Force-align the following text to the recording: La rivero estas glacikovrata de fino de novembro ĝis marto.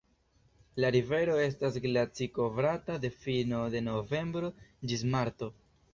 La 0.83 0.89
rivero 0.95 1.35
estas 1.41 1.77
glacikovrata 1.83 2.97
de 3.05 3.11
fino 3.27 3.61
de 3.77 3.85
novembro 3.91 4.51
ĝis 4.93 5.05
marto. 5.17 5.53